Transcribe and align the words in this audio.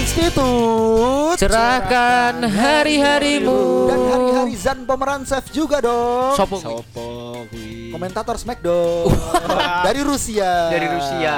Institute 0.00 1.36
Cerahkan 1.36 2.40
hari-harimu. 2.48 3.84
dan 3.84 4.00
hari-hari 4.08 4.56
Zan 4.56 4.88
pemeran 4.88 5.28
chef 5.28 5.52
juga 5.52 5.84
dong. 5.84 6.32
Sopo 6.32 6.56
Sopo 6.56 7.44
kuwi? 7.52 7.92
Komentator 7.92 8.40
Smackdown 8.40 9.12
dari 9.84 10.00
Rusia. 10.00 10.72
dari 10.72 10.88
Rusia. 10.88 11.36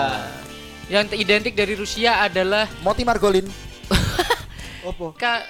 Yang 0.87 1.19
identik 1.19 1.59
dari 1.59 1.75
Rusia 1.75 2.23
adalah 2.23 2.71
Moti 2.87 3.03
Margolin. 3.03 3.51
Opo? 4.89 5.11
Kak 5.19 5.43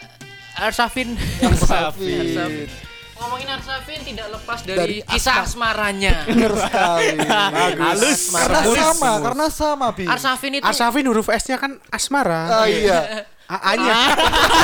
Arsafin. 0.57 1.13
Arsafin. 1.45 2.17
Arsafin. 2.17 2.92
Ngomongin 3.23 3.49
Arsafin 3.55 4.01
tidak 4.03 4.27
lepas 4.35 4.59
dari, 4.67 4.79
Dari 4.79 4.97
kisah 5.07 5.47
asmaranya. 5.47 6.15
Bener 6.29 6.53
sekali. 6.59 7.07
Halus. 7.23 8.23
karena 8.35 8.61
sama, 8.75 9.11
karena 9.23 9.47
sama 9.47 9.87
bi. 9.95 10.05
Arsafin 10.11 10.59
itu 10.59 10.67
Arsafin 10.67 11.07
huruf 11.07 11.31
S-nya 11.31 11.55
kan 11.63 11.79
asmara. 11.95 12.43
Ah 12.51 12.67
iya. 12.67 13.23
A-nya 13.47 13.95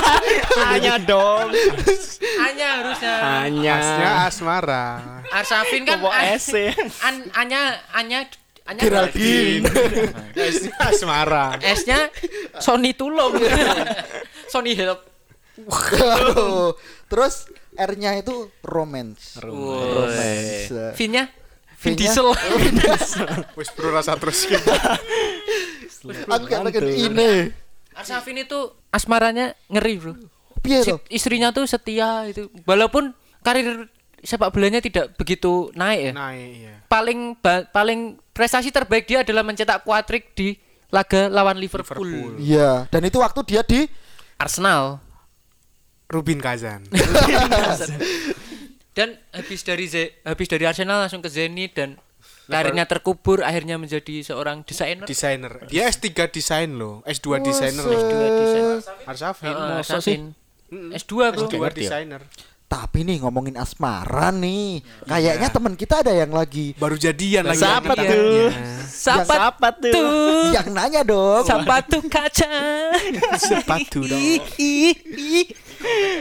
Hanya 0.74 0.94
dong. 0.98 1.52
hanya 2.40 2.66
harusnya. 2.82 3.14
Hanya. 3.46 3.74
S-nya 3.78 4.10
asmara. 4.26 4.86
Arsafin 5.30 5.86
kan 5.86 6.02
S 6.34 6.50
ya? 6.50 6.72
an, 7.04 7.14
anya 7.38 7.78
anya 7.94 8.26
anya 8.66 8.80
Geraldine. 8.82 9.62
S-nya 10.50 10.74
asmara. 10.82 11.62
S-nya 11.62 12.10
Sony 12.58 12.90
Tulung. 12.96 13.38
Sony 14.50 14.74
Help. 14.74 15.04
Terus 17.06 17.34
R-nya 17.78 18.18
itu 18.18 18.50
romance. 18.60 19.38
Romance. 19.38 19.94
Romance. 19.94 20.98
Vin-nya 20.98 21.30
Vin 21.78 21.94
V-nya? 21.94 22.10
Diesel. 22.10 22.28
Wis 23.58 23.70
bro 23.70 23.94
rasa 23.94 24.18
terus 24.18 24.42
gitu. 24.42 24.66
Aku 26.26 26.44
kayak 26.50 26.66
pengen 26.66 26.84
ini. 26.90 27.30
Arsafin 27.94 28.38
itu 28.38 28.74
asmaranya 28.90 29.54
ngeri, 29.70 29.98
Bro. 29.98 30.14
Piye 30.62 30.82
Si- 30.82 30.90
to? 30.90 30.98
istrinya 31.10 31.54
tuh 31.54 31.66
setia 31.70 32.26
itu. 32.26 32.50
Walaupun 32.66 33.14
karir 33.42 33.86
sepak 34.22 34.50
bolanya 34.50 34.82
tidak 34.82 35.14
begitu 35.14 35.70
naik 35.74 36.10
ya. 36.10 36.12
Naik 36.14 36.50
ya. 36.58 36.74
Paling 36.90 37.38
paling 37.70 38.18
prestasi 38.34 38.74
terbaik 38.74 39.06
dia 39.06 39.22
adalah 39.22 39.46
mencetak 39.46 39.86
kuatrik 39.86 40.34
di 40.34 40.58
laga 40.90 41.30
lawan 41.30 41.58
Liverpool. 41.58 42.02
Liverpool. 42.02 42.42
Iya, 42.42 42.90
dan 42.90 43.02
itu 43.06 43.18
waktu 43.22 43.40
dia 43.46 43.62
di 43.62 43.86
Arsenal. 44.34 44.98
Rubin 46.14 46.38
Kazan. 46.38 46.88
Dan 48.90 49.14
habis 49.30 49.60
dari 49.62 49.86
Z- 49.86 50.24
habis 50.24 50.46
dari 50.46 50.64
Arsenal 50.64 50.98
langsung 50.98 51.20
ke 51.20 51.28
Zenit 51.28 51.70
dan 51.72 51.94
karirnya 52.44 52.82
terkubur 52.82 53.40
akhirnya 53.40 53.76
menjadi 53.76 54.24
seorang 54.24 54.64
desainer. 54.64 55.06
Desainer. 55.06 55.52
Dia 55.68 55.86
S3 55.86 56.08
desain 56.26 56.70
loh. 56.72 57.04
S2 57.04 57.38
desainer 57.40 57.78
Buset. 57.78 57.94
loh. 57.94 58.08
Dua 58.08 58.28
desainer. 58.34 58.78
Arsafin. 59.04 59.52
Arsafin. 59.52 60.22
S2, 60.68 61.12
Bro. 61.30 61.46
S2 61.46 61.56
desainer. 61.72 62.22
tapi 62.68 63.00
nih 63.00 63.24
ngomongin 63.24 63.56
asmara 63.56 64.28
nih. 64.28 64.84
Kayaknya 65.02 65.48
teman 65.48 65.72
kita 65.72 66.04
ada 66.04 66.12
yang 66.12 66.28
lagi 66.28 66.76
Baru 66.76 67.00
jadian 67.00 67.48
lagi. 67.48 67.64
Siapa 67.64 67.96
tuh? 67.96 68.52
Siapa 68.84 69.24
Siapa 69.24 69.68
tuh? 69.72 69.88
tuh? 69.88 70.52
yang 70.52 70.68
nanya 70.68 71.00
dong. 71.00 71.48
Sepatu 71.48 72.04
kaca. 72.04 72.52
Sepatu 73.38 74.04
dong. 74.04 74.20
Ih, 75.88 76.20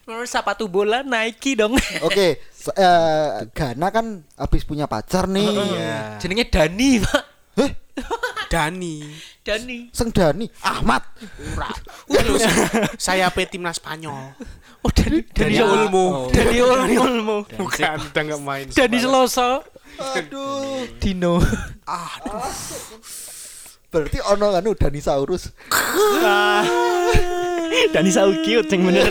Terus 0.00 0.26
sepatu 0.26 0.66
bola 0.66 1.06
Nike 1.06 1.54
dong. 1.54 1.78
Oke, 2.02 2.42
se- 2.50 2.74
eh, 2.74 3.46
Gana 3.54 3.94
kan 3.94 4.26
habis 4.34 4.66
punya 4.66 4.90
pacar 4.90 5.30
nih. 5.30 5.46
Iya. 5.46 6.18
Jenenge 6.18 6.50
Dani, 6.50 6.90
Pak. 6.98 7.22
Eh, 7.62 7.70
Dani. 8.50 8.96
Dani. 9.40 9.78
Seng 9.94 10.10
Dani, 10.10 10.50
Ahmad. 10.60 11.06
Saya 12.98 13.30
P 13.30 13.46
timnas 13.46 13.78
Spanyol. 13.78 14.34
Oh, 14.82 14.90
Dani. 14.90 15.22
Dani 15.30 15.54
Dani 15.54 15.62
Olmo. 15.62 16.04
Dani 16.34 16.58
Olmo. 16.98 17.36
Bukan, 17.46 17.96
udah 18.10 18.22
nggak 18.26 18.42
main. 18.42 18.66
Dani 18.68 18.98
Seloso. 18.98 19.62
Aduh. 20.00 20.90
Dino. 20.98 21.38
Berarti 23.90 24.18
ono 24.22 24.54
anu 24.54 24.70
Danisaurus. 24.72 25.50
Dani 27.94 28.10
sau 28.10 28.30
cute 28.46 28.70
yang 28.70 28.86
bener. 28.86 29.10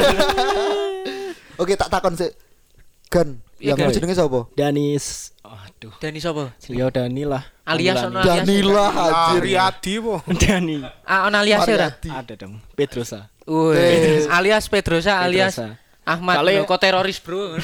Oke, 1.62 1.76
tak 1.76 1.92
takon 1.92 2.16
sih. 2.16 2.32
Gan, 3.12 3.44
Iya, 3.60 3.76
yang 3.76 3.92
Gan. 3.92 3.92
jenenge 3.92 4.16
sapa? 4.16 4.48
Danis. 4.56 5.36
Aduh. 5.44 5.92
Dani 6.00 6.20
sapa? 6.24 6.56
Beliau 6.64 6.88
Dani 6.88 7.28
lah. 7.28 7.44
Alias 7.68 8.00
ono 8.08 8.24
alias. 8.24 8.48
Danila 8.48 8.86
Ah, 8.88 8.92
Hajir. 9.36 9.44
Riyadi 9.44 9.94
po. 10.00 10.24
Dani. 10.48 10.80
Ah, 11.04 11.28
ono 11.28 11.36
alias 11.36 11.60
ora? 11.68 11.92
Mariadi. 11.92 12.08
Ada 12.08 12.34
dong. 12.40 12.64
Petrosa. 12.72 13.28
Wih, 13.44 14.32
alias 14.32 14.64
Pedrosa 14.70 15.20
alias 15.20 15.60
Pedrosa. 15.60 15.76
Ahmad 16.08 16.40
lho, 16.42 16.64
kok 16.64 16.80
teroris, 16.80 17.20
Bro. 17.20 17.60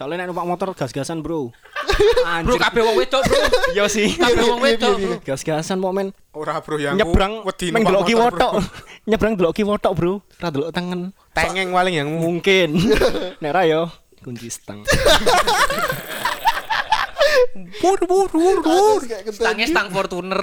Soalnya 0.00 0.24
nek 0.24 0.32
numpak 0.32 0.48
motor 0.48 0.68
gas-gasan, 0.72 1.20
Bro. 1.20 1.52
Bro 2.48 2.56
kabeh 2.56 2.80
wong 2.88 2.96
wedok, 2.96 3.20
Bro. 3.20 3.76
Yo 3.76 3.84
sih. 3.84 4.16
Kabeh 4.16 4.48
wong 4.48 4.64
wedok, 4.64 4.96
Bro. 4.96 5.14
Gas-gasan 5.20 5.76
kok 5.76 5.92
men 5.92 6.08
Ora 6.32 6.56
bro 6.64 6.80
yang 6.80 6.96
nyebrang 6.96 7.44
wedi 7.44 7.68
meng 7.68 7.84
delok 7.84 8.08
bro. 8.08 8.64
Nyebrang 9.12 9.36
delok 9.36 9.52
kiwotok, 9.52 9.92
Bro. 9.92 10.24
Ra 10.40 10.48
delok 10.48 10.72
tangan. 10.72 11.12
Tengeng 11.36 11.76
paling 11.76 12.00
yang 12.00 12.08
Mungkin. 12.16 12.80
Nek 13.44 13.52
ra 13.52 13.68
yo 13.68 13.92
kunci 14.24 14.48
stang. 14.48 14.88
bur 17.84 18.00
bur 18.08 18.26
bur 18.32 18.56
bur. 18.64 19.04
Stangnya 19.28 19.68
stang 19.68 19.92
Fortuner. 19.92 20.40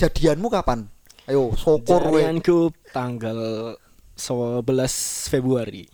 Jadianmu 0.00 0.48
kapan? 0.48 0.88
Ayo, 1.28 1.52
syukur 1.52 2.00
we. 2.16 2.24
Jadianku 2.24 2.72
tanggal 2.96 3.76
11 4.14 4.62
Februari. 5.26 5.90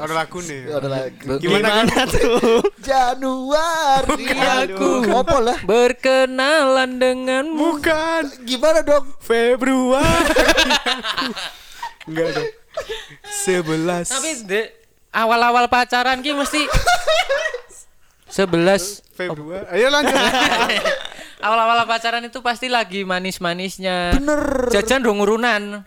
Ada 0.00 0.12
lagu 0.16 0.40
nih. 0.40 0.72
Ada 0.72 0.88
lagi. 0.88 1.20
Gimana, 1.36 1.84
kan? 1.84 2.08
tuh? 2.08 2.64
Januari 2.80 4.24
Aku. 4.64 5.04
Apa 5.12 5.36
lah? 5.36 5.58
Berkenalan 5.68 6.96
denganmu. 6.96 7.76
Bukan 7.76 8.24
Gimana 8.48 8.80
dong? 8.80 9.04
Februari. 9.20 10.32
Enggak 12.08 12.28
dong. 12.40 12.50
Sebelas. 13.28 14.08
Tapi 14.16 14.48
Dek, 14.48 14.66
awal-awal 15.12 15.68
pacaran 15.68 16.24
ki 16.24 16.32
mesti 16.32 16.64
11 18.32 19.04
Februari. 19.12 19.68
Ayo 19.76 19.92
lanjut. 19.92 20.16
awal-awal 21.44 21.84
pacaran 21.84 22.24
itu 22.24 22.40
pasti 22.40 22.72
lagi 22.72 23.04
manis-manisnya. 23.04 24.16
Bener. 24.16 24.72
Jajan 24.72 25.04
dong 25.04 25.20
urunan. 25.20 25.84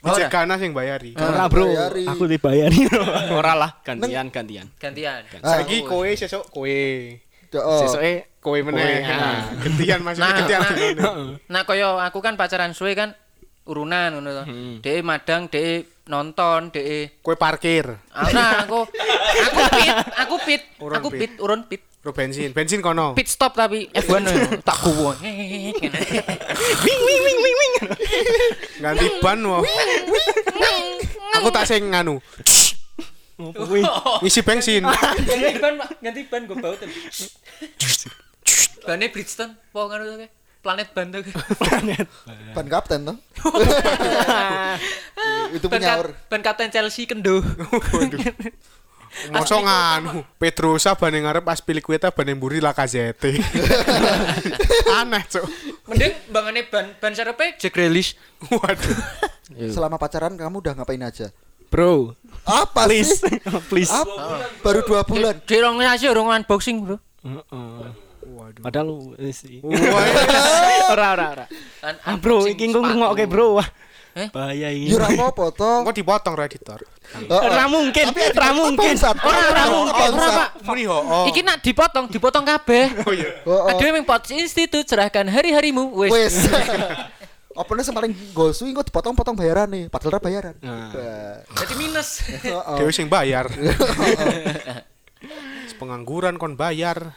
Cek 0.00 0.28
Ganas 0.28 0.58
yang 0.58 0.72
bayari. 0.72 1.12
Ora, 1.12 1.44
Bro. 1.46 1.68
bayari. 1.68 2.04
Aku 2.08 2.24
dibayari. 2.24 2.88
Ora 3.38 3.52
lah, 3.52 3.70
gantian 3.80 4.32
gantian. 4.32 4.66
Gantian. 4.74 5.20
Ah, 5.38 5.60
Saiki 5.60 5.84
kowe 5.84 6.08
sesuk 6.08 6.48
kowe. 6.48 6.80
Sesuke 7.50 8.30
Kowe 8.40 8.56
meneh. 8.62 9.04
Kowe, 9.04 9.12
Nah, 9.12 9.40
Gantian 9.60 10.00
maksudnya 10.00 10.24
Nah, 10.24 10.36
gantian. 10.40 10.60
nah. 10.96 11.14
Nah, 11.50 11.62
koyo 11.64 12.00
aku 12.00 12.18
kan 12.18 12.32
pacaran 12.32 12.72
suwe 12.72 12.96
kan 12.96 13.12
urunan 13.66 14.16
ngono 14.16 14.30
to. 14.32 14.44
Dek 14.80 15.04
madang, 15.04 15.52
dek 15.52 16.06
nonton, 16.08 16.72
dek 16.72 17.20
Kowe 17.20 17.36
parkir. 17.36 17.84
Ora 18.08 18.64
aku 18.64 18.86
aku 18.86 19.60
pit, 19.68 19.94
aku 20.16 20.36
pit, 20.40 20.62
aku 20.80 21.08
pit, 21.12 21.32
urun 21.36 21.68
pit. 21.68 21.84
Ro 22.00 22.16
bensin. 22.16 22.56
Bensin 22.56 22.80
kono. 22.80 23.12
Pit 23.12 23.28
stop 23.28 23.52
tapi 23.52 23.84
F1 23.92 24.24
yo, 24.24 24.32
tak 24.64 24.76
gowo. 24.80 25.12
wing 25.20 27.00
wing 27.04 27.20
wing 27.20 27.38
wing 27.44 27.56
wing. 27.60 27.74
Ganti 28.80 29.06
ban 29.20 29.36
wo. 29.44 29.60
Aku 31.36 31.48
tak 31.52 31.68
sing 31.68 31.92
nganu. 31.92 32.16
Ngisi 34.24 34.40
bensin. 34.40 34.88
ganti 34.88 35.60
ban, 35.60 35.76
Pak. 35.76 35.88
ganti 36.00 36.20
ban 36.24 36.42
gue 36.48 36.56
bau 36.56 36.72
tuh. 36.72 36.88
Bannya 38.80 39.12
Bridgestone, 39.12 39.60
po 39.68 39.84
ngono 39.84 40.08
to 40.08 40.24
ke? 40.24 40.28
Planet 40.64 40.88
ban 40.96 41.12
tuh. 41.12 41.20
Ban 42.56 42.66
kapten 42.68 43.00
toh. 43.12 43.16
Itu 45.56 45.68
punya 45.68 46.00
ban 46.32 46.40
kapten 46.40 46.72
Chelsea 46.72 47.04
kendo. 47.04 47.40
Mosok 49.28 49.60
nganu. 49.60 50.22
Petrosa 50.36 50.94
ban 50.94 51.10
yang 51.10 51.26
ngarep 51.26 51.44
Aspilicueta 51.44 52.08
ban 52.08 52.24
yang 52.24 52.38
mburi 52.38 52.58
Lacazette. 52.58 53.34
Aneh, 54.96 55.22
Cuk. 55.26 55.44
Mending 55.86 56.14
bangane 56.28 56.62
ban 56.64 56.94
ban 56.94 57.12
sarepe 57.12 57.58
Jack 57.58 57.74
Grealish. 57.74 58.14
Waduh. 58.46 58.96
Selama 59.66 59.96
pacaran 59.96 60.34
kamu 60.34 60.60
udah 60.60 60.74
ngapain 60.74 61.02
aja? 61.02 61.28
Bro, 61.66 62.18
Apa 62.44 62.86
please. 62.86 63.18
sih? 63.18 63.38
please. 63.70 63.90
Apa? 63.90 64.46
Baru 64.60 64.82
dua 64.82 65.02
bulan. 65.02 65.38
Di 65.40 65.56
rong 65.56 65.78
nasi 65.78 66.06
rong 66.06 66.26
unboxing, 66.28 66.82
Bro. 66.82 66.96
Heeh. 67.22 67.90
Waduh. 68.30 68.62
Padahal 68.62 68.88
wis. 69.16 69.42
Wah, 69.60 69.74
Ora 70.94 71.06
ora 71.14 71.26
ora. 71.32 71.46
Kan 71.78 71.94
Ah, 72.02 72.14
bro, 72.16 72.42
iki 72.44 72.66
sepatu. 72.66 72.82
ngrungokke, 72.82 73.24
Bro. 73.26 73.62
Wah. 74.10 74.28
Bahaya 74.34 74.66
Ya 74.66 74.70
ini. 74.74 74.90
ora 74.90 75.06
apa-apa 75.06 75.54
to. 75.54 75.70
Engko 75.86 75.92
dipotong 75.94 76.34
ra 76.34 76.44
editor. 76.46 76.82
Ora 77.30 77.64
mungkin, 77.70 78.04
ora 78.10 78.50
mungkin. 78.54 78.94
Ora, 78.98 79.14
ora, 79.22 79.62
Editor 80.06 80.14
ora, 80.14 80.28
Pak. 80.34 80.48
Muni 80.66 80.84
ho. 80.86 80.98
oh. 80.98 81.24
Iki 81.30 81.40
nak 81.46 81.58
dipotong, 81.62 82.06
dipotong 82.10 82.44
kabeh. 82.46 82.84
Oh 83.06 83.12
iya. 83.14 83.30
Heeh. 83.42 83.70
Ada 83.70 83.82
yang 83.86 84.06
pot 84.06 84.22
institut 84.30 84.86
serahkan 84.86 85.26
hari-harimu. 85.26 85.94
Wes. 85.94 86.10
Wes. 86.10 86.34
Apa 87.60 87.74
nih 87.74 87.82
paling 87.82 88.12
gosu 88.30 88.62
engko 88.64 88.86
dipotong-potong 88.86 89.34
bayaran 89.34 89.66
nih, 89.68 89.84
padahal 89.90 90.22
bayaran. 90.22 90.54
Nah. 90.62 91.42
Jadi 91.58 91.74
minus. 91.74 92.22
Dewe 92.78 92.94
sing 92.94 93.10
bayar. 93.10 93.50
Pengangguran 95.80 96.36
kon 96.36 96.54
bayar. 96.54 97.16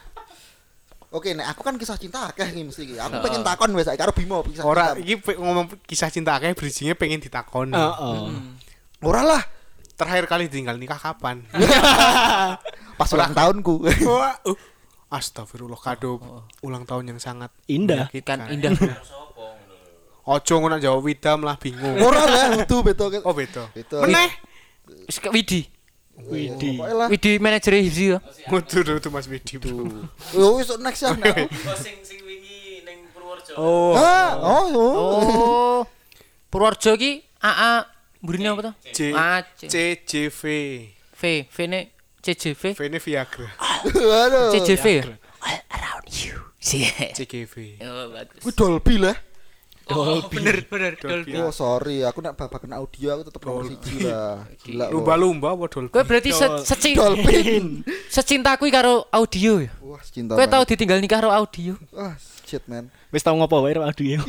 Oke, 1.14 1.30
nek 1.30 1.46
aku 1.46 1.62
kan 1.62 1.78
kisah 1.78 1.94
cinta 1.94 2.26
akeh 2.26 2.50
iki 2.50 2.66
mesti 2.66 2.82
iki. 2.82 2.98
Aku 2.98 3.22
pengen 3.22 3.46
takon 3.46 3.70
wes 3.78 3.86
saiki 3.86 4.02
karo 4.02 4.10
Bimo 4.10 4.42
kisah 4.42 4.66
Ora 4.66 4.98
cinta. 4.98 5.02
iki 5.06 5.14
pe- 5.22 5.38
ngomong 5.38 5.70
kisah 5.86 6.10
cinta 6.10 6.34
akeh 6.34 6.58
bridgingnya 6.58 6.98
pengen 6.98 7.22
ditakoni. 7.22 7.70
Heeh. 7.70 8.18
Ora 8.98 9.22
lah, 9.22 9.42
Terakhir 9.94 10.26
kali 10.26 10.50
tinggal 10.50 10.74
nikah 10.74 10.98
kapan? 10.98 11.46
pas 12.98 13.06
ulang 13.14 13.30
tahunku. 13.30 13.86
Uh, 13.86 14.58
Astagfirullah 15.06 15.78
kado 15.78 16.18
ulang 16.66 16.82
tahun 16.82 17.14
yang 17.14 17.20
sangat 17.22 17.54
Indah. 17.70 18.10
Kan 18.26 18.50
indah. 18.50 18.74
Ojo 20.34 20.54
ngono 20.58 20.82
jawab 20.82 21.04
widam 21.06 21.46
lah 21.46 21.54
bingung. 21.60 22.00
Ora 22.00 22.26
lah, 22.26 22.58
itu 22.58 22.76
beto. 22.82 23.06
Oh 23.22 23.36
beto. 23.36 23.70
Beto. 23.70 24.02
Meneh. 24.02 24.32
Wis 25.06 25.22
ke 25.22 25.30
Widi. 26.18 26.78
Lah. 26.78 27.08
Widi 27.10 27.38
manajer 27.38 27.74
Hifzi 27.74 28.08
ya. 28.14 28.18
Mutu 28.50 28.80
itu 28.80 29.10
Mas 29.10 29.26
Widi. 29.28 29.58
bro. 29.58 29.88
Yo 30.38 30.56
wis 30.56 30.70
next 30.78 31.02
ya. 31.02 31.14
sing 31.76 31.98
sing 32.02 32.20
wingi 32.22 32.82
ning 32.86 33.08
Purworejo. 33.14 33.54
Oh. 33.58 33.94
Oh, 34.40 34.64
oh. 34.76 35.86
Purworejo 36.50 36.96
ki 36.96 37.24
AA 37.42 37.84
mburine 38.22 38.48
apa 38.48 38.62
to? 38.62 38.72
C 38.92 39.12
C 39.58 39.68
C 39.68 39.74
J 40.06 40.28
V. 40.28 40.42
V 41.14 41.22
V 41.50 41.66
ne 41.66 41.94
CJV 42.24 42.72
V 42.72 42.86
ini 42.88 42.98
Viagra. 42.98 43.48
Aduh. 43.60 44.48
CJV 44.56 44.84
ya? 44.96 45.04
All 45.44 45.60
around 45.76 46.08
you. 46.08 46.40
Sih. 46.64 46.88
CGV. 46.88 47.84
Oh, 47.84 48.08
bagus. 48.16 48.40
Kuwi 48.40 48.52
Dolby 48.56 48.96
lah. 48.96 49.16
Oh, 49.92 50.24
bener 50.32 50.64
bener 50.64 50.96
Dolby. 50.96 51.36
Dolby. 51.36 51.44
Oh 51.44 51.52
sorry, 51.52 52.00
aku 52.00 52.24
nak 52.24 52.40
babakan 52.40 52.72
audio 52.80 53.20
aku 53.20 53.22
tetep 53.28 53.40
nomor 53.44 53.68
siji 53.68 54.08
lah. 54.08 54.48
Gila. 54.64 54.88
Lumba-lumba 54.88 55.52
apa 55.52 55.68
Dolby? 55.68 55.92
Kowe 55.92 56.04
berarti 56.08 56.30
se 56.32 56.46
seci 56.64 56.96
Dolphin. 56.96 57.84
secintaku 58.14 58.72
karo 58.72 59.04
audio 59.12 59.60
ya. 59.60 59.72
Wah, 59.84 60.00
cinta. 60.00 60.40
Kowe 60.40 60.46
tau 60.48 60.64
ditinggal 60.64 61.04
nikah 61.04 61.20
karo 61.20 61.28
audio. 61.28 61.76
Wah, 61.92 62.16
shit 62.48 62.64
man. 62.64 62.88
Wis 63.12 63.20
tau 63.20 63.36
ngopo 63.36 63.60
wae 63.60 63.76
ro 63.76 63.84
aduh 63.84 64.08
ya. 64.08 64.20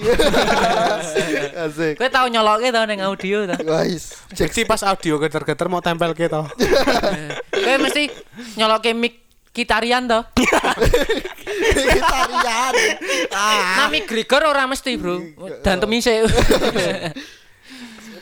Asik. 1.64 2.04
Kowe 2.04 2.10
tau 2.12 2.28
nyoloke 2.28 2.68
tau 2.76 2.84
ning 2.84 3.00
audio 3.00 3.48
ta. 3.48 3.56
Guys, 3.56 4.28
cek 4.36 4.52
Jadi 4.52 4.68
pas 4.68 4.84
audio 4.84 5.16
geter-geter 5.24 5.72
mau 5.72 5.80
tempel 5.80 6.12
gitu. 6.12 6.44
Kowe 7.66 7.76
mesti 7.80 8.12
nyoloke 8.60 8.92
mic 8.92 9.25
kitarian 9.56 10.04
to. 10.12 10.20
tarian. 12.12 12.74
Ah, 13.32 13.88
mic 13.88 14.04
Gregor 14.04 14.44
ora 14.44 14.68
mesti, 14.68 15.00
Bro. 15.00 15.40
Dantem 15.64 15.96
sik. 16.04 16.28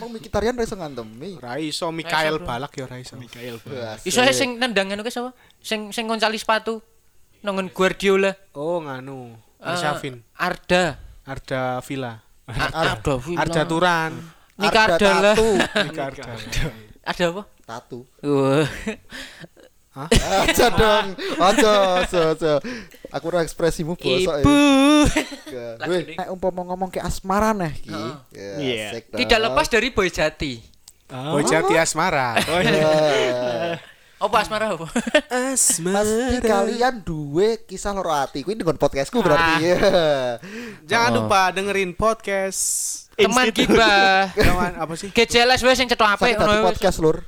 emang 0.03 0.19
mikitarian 0.19 0.53
ra 0.59 0.63
iso 0.68 0.75
ngantemi. 0.75 1.39
Raiso 1.39 1.88
Mikael 1.95 2.44
Balak 2.44 2.75
ya 2.75 2.85
Raiso. 2.91 3.15
Asik. 3.15 4.03
Iso 4.03 4.19
sing 4.35 4.59
nendang 4.59 4.91
ngono 4.91 5.00
ki 5.00 5.12
sapa? 5.15 5.31
Sing 5.63 5.95
sing 5.95 6.12
ngoncali 6.12 6.35
sepatu 6.35 6.83
nongon 7.39 7.71
Guardiola. 7.71 8.35
Oh 8.51 8.83
nganu. 8.83 9.31
Arsafin. 9.63 10.19
Arda. 10.35 11.00
Arda 11.24 11.80
Villa. 11.88 12.19
Arda. 12.51 13.00
Arda 13.39 13.63
Turan. 13.63 14.12
Nikah 14.59 14.83
Arda 14.91 15.07
Arda 15.80 16.03
Arda. 16.12 16.24
Ada 17.03 17.24
apa? 17.31 17.44
Tatu. 17.63 18.03
Aja 20.09 20.67
dong. 20.69 21.07
Aja, 21.38 21.71
aja, 22.00 22.21
aja. 22.33 22.53
Aku 23.09 23.29
ora 23.29 23.41
ekspresimu 23.41 23.94
bosok 23.94 24.35
Ibu. 24.41 24.57
ya. 25.47 25.67
Weh, 25.85 26.01
nek 26.13 26.27
umpama 26.29 26.65
ngomong 26.65 26.89
ke 26.89 26.97
asmara 26.97 27.51
nih 27.51 27.73
iki. 27.75 27.94
Ya, 28.33 28.53
Iya. 28.57 28.88
asik 28.91 29.03
Tidak 29.13 29.39
lepas 29.39 29.67
dari 29.67 29.88
Boy 29.89 30.09
Jati. 30.09 30.53
Boy 31.05 31.44
Jati 31.44 31.73
Asmara. 31.75 32.39
Oh 32.50 32.57
iya. 32.57 33.77
Apa 34.17 34.39
asmara 34.39 34.71
apa? 34.71 34.88
Pasti 35.51 36.38
kalian 36.39 37.03
duwe 37.03 37.59
kisah 37.61 37.91
loro 37.91 38.07
ati. 38.09 38.39
Kuwi 38.41 38.56
dengan 38.56 38.79
podcastku 38.79 39.19
berarti. 39.19 39.67
ya. 39.67 39.77
Jangan 40.88 41.11
lupa 41.13 41.51
dengerin 41.51 41.91
podcast. 41.91 42.61
Teman 43.13 43.51
gibah. 43.51 44.31
Jangan 44.31 44.79
apa 44.79 44.94
sih? 44.95 45.11
GJLS 45.11 45.61
wes 45.61 45.75
sing 45.75 45.85
cetok 45.85 46.07
apik 46.07 46.33
ngono. 46.33 46.49
wes. 46.56 46.65
podcast 46.71 46.97
lur. 46.97 47.21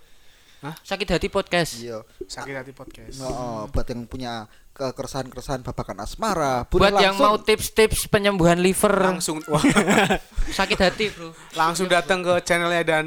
Sakit 0.81 1.07
hati 1.11 1.27
podcast. 1.27 1.71
Iya. 1.77 2.01
Sakit 2.23 2.55
hati 2.55 2.71
podcast. 2.71 3.19
Oh, 3.19 3.67
buat 3.67 3.85
yang 3.85 4.05
punya 4.05 4.47
keresahan-keresahan 4.73 5.61
babakan 5.61 6.01
asmara, 6.01 6.65
boleh 6.65 6.91
Buat 6.91 6.93
yang 6.99 7.15
mau 7.15 7.35
langsung- 7.35 7.45
tips-tips 7.45 8.07
penyembuhan 8.07 8.57
liver, 8.57 8.91
Langsung 8.91 9.39
wah, 9.45 9.63
sakit 10.59 10.79
hati, 10.81 11.05
Bro. 11.09 11.31
langsung 11.53 11.87
datang 11.87 12.19
ke 12.19 12.43
channelnya 12.43 12.83
dan 12.83 13.05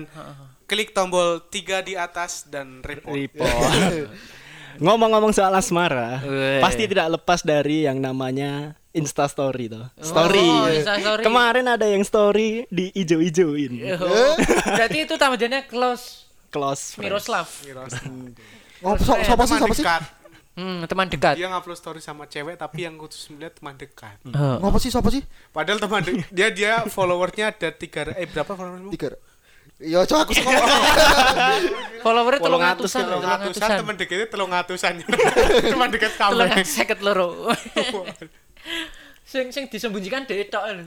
klik 0.64 0.92
tombol 0.92 1.44
tiga 1.44 1.80
di 1.80 1.92
atas 1.92 2.48
dan 2.48 2.80
report. 2.80 3.12
Report. 3.12 4.08
Ngomong-ngomong 4.84 5.34
soal 5.34 5.50
asmara, 5.52 6.22
Weh. 6.22 6.62
pasti 6.62 6.86
tidak 6.86 7.18
lepas 7.18 7.42
dari 7.42 7.82
yang 7.82 7.98
namanya 7.98 8.78
Insta 8.94 9.26
Story 9.26 9.66
toh. 9.66 9.90
Story. 9.98 10.38
Oh, 10.40 10.70
Insta 10.70 10.96
story. 10.96 11.20
Kemarin 11.20 11.66
ada 11.66 11.82
yang 11.84 12.00
story 12.00 12.62
di 12.68 12.94
ijo-ijoin. 12.94 13.72
Oh. 13.98 14.34
Berarti 14.64 15.02
itu 15.02 15.14
tamajannya 15.14 15.66
close 15.66 16.27
Close 16.48 16.94
friend. 16.94 17.04
Miroslav. 17.06 17.46
Oh, 18.78 18.94
so- 18.94 19.18
siapa 19.18 19.42
sih, 19.42 19.58
siapa 19.58 19.74
sih? 19.74 19.82
dekat. 19.82 20.02
Hmm, 20.54 20.86
teman 20.86 21.06
dekat. 21.06 21.34
Dia 21.34 21.50
ngupload 21.50 21.74
story 21.74 21.98
sama 21.98 22.26
cewek 22.26 22.54
tapi 22.54 22.82
yang 22.82 22.94
khusus 22.94 23.26
melihat 23.28 23.54
teman 23.54 23.74
dekat. 23.74 24.14
Oh. 24.28 24.58
Ngapa 24.58 24.78
sih, 24.78 24.90
siapa 24.90 25.10
sih? 25.10 25.22
Padahal 25.50 25.78
teman 25.78 25.98
de- 26.02 26.22
dia 26.30 26.48
dia 26.50 26.72
followersnya 26.86 27.50
ada 27.50 27.70
tiga 27.70 28.06
eh 28.14 28.26
berapa 28.26 28.46
followersmu? 28.48 28.90
Tiga. 28.90 29.18
Iya, 29.78 30.02
coba 30.04 30.26
aku 30.26 30.34
sekolah. 30.34 30.58
Followernya 32.02 32.38
telung 32.38 32.58
Telung 32.58 32.62
atusan, 32.66 33.02
Telung 33.06 33.22
telung 33.22 33.38
atusan 33.38 33.68
teman 33.78 33.94
dekatnya 33.94 34.26
telung 34.26 34.50
atusan. 34.52 34.92
teman 35.74 35.88
dekat 35.90 36.12
Telung 36.14 36.50
kamu. 36.50 36.66
seket 36.66 36.98
loro. 36.98 37.50
Sing 39.22 39.54
sing 39.54 39.70
disembunyikan 39.70 40.26
dhek 40.26 40.50
tok 40.50 40.66
lho. 40.72 40.84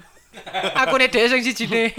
Akune 0.76 1.08
dhek 1.08 1.24
sing 1.28 1.40
sijine. 1.40 1.92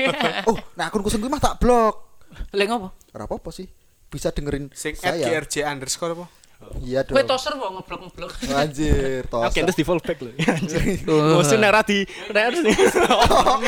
Oh, 0.44 0.56
nah 0.76 0.88
akunku 0.88 1.08
sing 1.08 1.24
mah 1.24 1.40
tak 1.40 1.56
blok. 1.56 2.11
Lek 2.52 2.66
ngopo? 2.68 2.88
Ora 3.12 3.24
apa-apa 3.24 3.50
sih. 3.50 3.66
Bisa 4.06 4.28
dengerin 4.28 4.68
Sing 4.72 4.92
saya. 4.92 5.24
grj 5.24 5.64
underscore 5.64 6.12
apa? 6.14 6.26
Iya 6.78 7.02
Kowe 7.02 7.18
dong. 7.18 7.34
toser 7.34 7.58
kok 7.58 7.70
ngeblok-ngeblok. 7.74 8.32
Anjir, 8.62 9.26
tos. 9.26 9.50
Oke, 9.50 9.66
terus 9.66 9.74
di 9.74 9.82
fallback 9.82 10.18
loh. 10.22 10.30
Oh. 11.10 11.42
Maksudnya 11.42 11.66
nek 11.66 11.72
ra 11.74 11.82
di 11.82 11.98
nek 12.30 12.42
harus 12.46 12.60
nih. 12.66 12.76
Oh, 13.10 13.58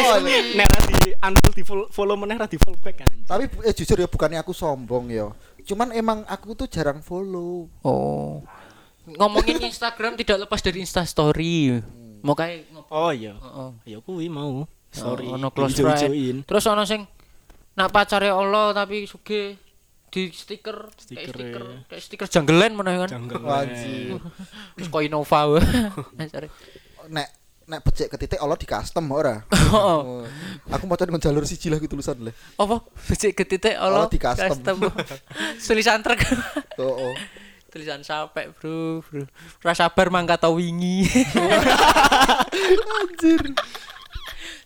Nek 0.54 0.68
ra 0.70 0.80
di 0.86 0.94
unfollow 1.10 1.52
di 1.52 1.62
follow, 1.90 2.14
meneh 2.14 2.38
ra 2.38 2.46
di 2.46 2.54
fallback 2.54 2.96
kan. 3.02 3.10
Tapi 3.26 3.50
eh, 3.66 3.74
jujur 3.74 3.98
ya 3.98 4.06
bukannya 4.06 4.38
aku 4.38 4.54
sombong 4.54 5.10
ya. 5.10 5.26
Cuman 5.66 5.90
emang 5.90 6.22
aku 6.30 6.54
tuh 6.54 6.70
jarang 6.70 7.02
follow. 7.02 7.66
Oh. 7.82 8.46
Ngomongin 9.04 9.58
Instagram 9.60 10.14
tidak 10.14 10.46
lepas 10.46 10.62
dari 10.62 10.78
Insta 10.80 11.02
story. 11.02 11.76
Mau 12.22 12.32
kayak 12.32 12.70
ngopo? 12.70 12.88
Oh 12.88 13.10
iya. 13.10 13.34
Heeh. 13.34 13.70
Ya 13.90 13.98
kuwi 14.00 14.30
mau. 14.30 14.64
Sorry. 14.88 15.26
Ono 15.26 15.50
close 15.50 15.76
friend. 15.76 16.46
Terus 16.46 16.64
ono 16.64 16.86
sing 16.86 17.04
nak 17.74 17.88
pacare 17.90 18.30
Allah 18.30 18.70
tapi 18.70 19.06
sugih 19.06 19.58
di 20.14 20.30
stiker, 20.30 20.94
Stiker, 20.94 21.18
kayak 21.18 21.28
stiker, 21.34 21.64
ya. 21.66 21.78
kayak 21.90 22.02
stiker 22.06 22.26
janggelan 22.30 22.78
mana 22.78 23.02
kan? 23.02 23.18
Janggal. 23.18 23.42
Anjir. 23.42 24.22
Terus 24.78 24.88
koin 24.94 25.10
Nova. 25.10 25.58
Sorry. 26.30 26.48
Nek 27.14 27.28
nek 27.64 27.80
becek 27.82 28.12
ke 28.12 28.16
titik 28.20 28.38
Allah 28.38 28.54
di 28.54 28.62
custom 28.62 29.10
ora. 29.10 29.42
Oh. 29.74 30.22
Oh. 30.22 30.22
Aku 30.70 30.86
mau 30.86 30.94
dengan 30.94 31.18
jalur 31.18 31.42
siji 31.42 31.66
lah 31.66 31.82
gitu 31.82 31.98
tulisan 31.98 32.14
lah. 32.22 32.30
Apa? 32.62 32.86
Becik 33.10 33.34
ke 33.34 33.42
titik 33.42 33.74
Allah 33.74 34.06
Allah 34.06 34.12
di 34.12 34.22
custom. 34.22 34.86
Tulisan 35.66 35.98
truk. 36.04 36.20
Oh, 36.78 37.10
oh. 37.10 37.14
Tulisan 37.74 38.06
sampai, 38.06 38.54
Bro, 38.54 39.02
Bro. 39.02 39.26
Ora 39.66 39.74
sabar 39.74 40.06
mangkat 40.14 40.38
tau 40.38 40.62
wingi. 40.62 41.10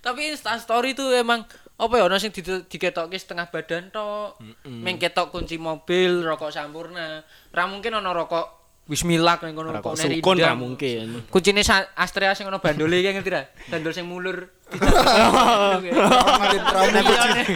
Tapi 0.04 0.20
Insta 0.28 0.60
story 0.60 0.92
itu 0.92 1.08
emang 1.16 1.48
apa 1.78 1.94
ya 1.94 2.10
ono 2.10 2.18
sing 2.18 2.34
di, 2.34 2.42
diketokke 2.42 3.14
setengah 3.14 3.46
badan 3.54 3.94
tok. 3.94 4.42
Meng 4.66 4.98
ketok 4.98 5.30
kunci 5.30 5.56
mobil, 5.62 6.26
rokok 6.26 6.50
sampurna. 6.50 7.22
Ra 7.54 7.64
mungkin 7.70 8.02
ono 8.02 8.10
rokok 8.10 8.58
Wismilak 8.88 9.44
ning 9.44 9.52
kono 9.52 9.68
Rokok 9.68 9.92
rokok 9.92 10.00
Nerindam. 10.00 10.24
sukun 10.24 10.36
ra 10.40 10.52
mungkin. 10.56 11.06
Kuncine 11.28 11.60
Astrea 11.92 12.32
sing 12.32 12.48
ono 12.48 12.56
bandole 12.56 13.04
iki 13.04 13.12
ngerti 13.12 13.30
ra? 13.30 13.44
Bandol 13.68 13.92
sing 13.92 14.08
mulur. 14.08 14.48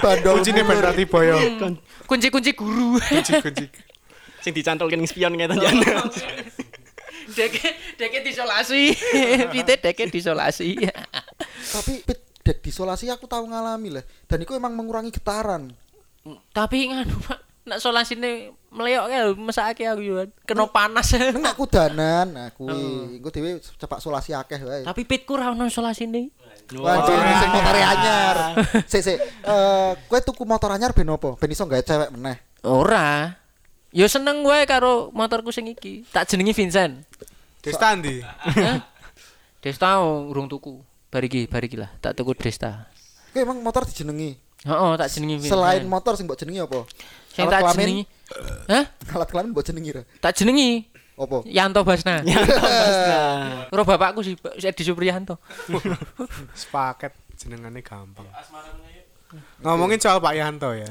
Bandol. 0.05 0.33
Kuncine 0.37 0.61
ben 0.61 0.79
rati 0.85 1.09
boyo. 1.09 1.41
Kunci-kunci 2.05 2.52
guru. 2.52 3.00
Kunci-kunci. 3.00 3.64
Sing 4.45 4.52
dicantolke 4.52 4.99
ning 4.99 5.09
spion 5.09 5.33
ngeten 5.38 5.57
jan. 5.57 5.81
Deke 7.38 7.97
deke 7.97 8.21
disolasi. 8.26 8.93
Pite 9.55 9.81
deke 9.81 10.11
disolasi. 10.12 10.85
Tapi 11.73 12.02
dek 12.43 12.59
disolasi 12.61 13.07
aku 13.09 13.31
tahu 13.31 13.47
ngalami 13.49 13.99
lah 13.99 14.05
dan 14.27 14.43
itu 14.43 14.53
emang 14.55 14.75
mengurangi 14.75 15.15
getaran 15.15 15.71
Tapi 16.55 16.87
nganu 16.87 17.19
Pak, 17.19 17.67
nek 17.67 17.79
solasine 17.83 18.55
meleok 18.73 19.07
ya 19.11 19.21
mesake 19.35 19.85
aku 19.85 20.01
yo. 20.01 20.23
Kena 20.47 20.71
panas. 20.71 21.13
neng 21.19 21.45
aku 21.45 21.67
danan 21.67 22.31
aku 22.47 22.65
aku 23.19 23.29
dewe 23.35 23.59
cepak 23.59 23.99
solasi 23.99 24.31
akeh 24.31 24.63
wae 24.63 24.87
Tapi 24.87 25.03
pitku 25.03 25.35
ra 25.35 25.51
ono 25.51 25.67
solasine. 25.67 26.31
Waduh, 26.73 27.17
sing 27.43 27.51
motor 27.51 27.75
anyar. 27.75 28.37
Sik 28.87 29.03
sik. 29.03 29.19
Eh, 29.19 29.91
kowe 30.07 30.21
tuku 30.23 30.47
motor 30.47 30.71
anyar 30.73 30.95
ben 30.95 31.11
opo? 31.11 31.35
Ben 31.37 31.51
iso 31.51 31.67
gawe 31.67 31.83
cewek 31.83 32.15
meneh. 32.15 32.39
Ora. 32.63 33.35
Yo 33.93 34.09
seneng 34.09 34.41
gue 34.41 34.65
karo 34.65 35.13
motorku 35.13 35.53
sing 35.53 35.69
iki. 35.69 36.07
Tak 36.09 36.31
jenengi 36.31 36.57
Vincent. 36.57 37.05
Desta 37.61 37.93
ndi? 37.93 38.25
Desta 39.61 40.01
urung 40.01 40.49
tuku. 40.49 40.81
Bariki, 41.12 41.45
bariki 41.45 41.76
lah. 41.76 41.92
Tak 42.00 42.16
tuku 42.16 42.33
Desta. 42.33 42.88
Kowe 43.37 43.45
emang 43.45 43.61
motor 43.61 43.85
dijenengi. 43.85 44.33
Heeh, 44.64 44.92
tak 44.97 45.09
jenengi. 45.12 45.45
Selain 45.45 45.85
motor 45.85 46.16
sing 46.16 46.25
mbok 46.25 46.38
jenengi 46.40 46.64
apa? 46.64 46.87
sing 47.35 47.45
tak 47.50 47.75
jenengi. 47.76 48.09
Hah? 48.71 48.85
Alat 49.12 49.28
kelamin 49.28 49.50
mbok 49.52 49.64
jenengi 49.66 49.90
ra? 49.92 50.02
Tak 50.23 50.40
jenengi 50.40 50.88
Apa? 51.12 51.45
Yanto 51.45 51.85
Basna. 51.85 52.23
Ya, 52.25 52.40
Nah, 52.40 53.69
Ora 53.69 53.83
bapakku 53.85 54.25
sih, 54.25 54.40
Pak 54.40 54.57
Edi 54.57 54.83
Supriyanto. 54.88 55.37
Sepaket 56.57 57.12
jenengane 57.37 57.85
gampang. 57.85 58.25
Ngomongin 59.61 60.00
soal 60.00 60.16
Pak 60.16 60.33
Yanto 60.33 60.73
ya. 60.73 60.88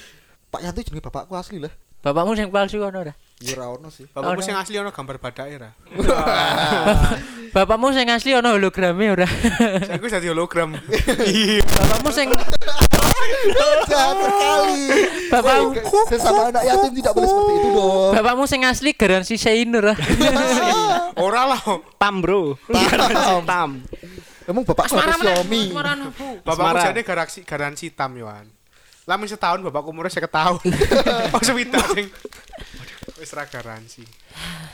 Pak 0.52 0.60
Yanto 0.64 0.80
jenenge 0.80 1.04
bapakku 1.04 1.36
asli 1.36 1.60
lah. 1.60 1.72
Bapakmu 2.00 2.38
sing 2.38 2.48
palsu 2.48 2.78
ono 2.80 3.02
ora? 3.02 3.12
Ya 3.42 3.58
ora 3.58 3.74
ono 3.74 3.90
sih. 3.92 4.06
Bapakku 4.08 4.38
Oh, 4.40 4.44
sing 4.46 4.54
asli 4.56 4.78
ono 4.78 4.94
gambar 4.94 5.18
badake 5.20 5.56
ra. 5.58 5.70
Bapakmu 7.52 7.94
sing 7.94 8.08
asli 8.12 8.34
ono 8.34 8.54
holograme 8.54 9.10
ora? 9.12 9.28
Aku 9.96 10.06
jadi 10.06 10.30
hologram. 10.32 10.76
Iya. 11.24 11.64
Bapakmu 11.64 12.10
sing 12.12 12.28
Jahat 13.88 14.16
sekali. 14.22 14.80
Bapakmu 15.32 15.68
Sesama 16.08 16.42
anak 16.52 16.62
yatim 16.64 16.92
tidak 16.98 17.12
boleh 17.16 17.28
seperti 17.28 17.52
itu 17.54 17.68
dong. 17.74 18.12
Bapakmu 18.14 18.44
sing 18.46 18.60
asli 18.64 18.90
garansi 18.94 19.34
Sein 19.40 19.70
ora? 19.74 19.94
Ora 21.18 21.42
lah. 21.48 21.60
Tam 21.96 22.20
bro. 22.22 22.56
Tam. 23.44 23.82
Emang 24.48 24.64
bapakku 24.64 24.96
meneh, 24.96 25.16
Xiaomi. 25.20 25.62
Bapakku 26.40 26.76
jadi 26.80 27.00
garansi 27.04 27.38
garansi 27.44 27.86
tam 27.92 28.16
Yohan. 28.16 28.48
Lamun 29.04 29.28
setahun 29.28 29.60
bapakku 29.64 29.92
umurnya 29.92 30.12
saya 30.12 30.28
tahun. 30.28 30.60
Oh 31.36 31.42
sewidak 31.44 31.84
sing. 31.92 32.08
Wis 33.20 33.32
ra 33.36 33.44
garansi. 33.44 34.04